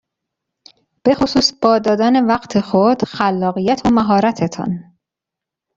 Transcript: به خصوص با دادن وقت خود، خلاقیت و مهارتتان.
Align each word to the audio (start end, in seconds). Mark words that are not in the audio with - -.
به 1.03 1.15
خصوص 1.15 1.53
با 1.61 1.79
دادن 1.79 2.25
وقت 2.25 2.59
خود، 2.59 3.05
خلاقیت 3.05 3.81
و 3.85 3.89
مهارتتان. 3.89 4.97